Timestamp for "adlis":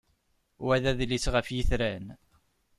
0.91-1.25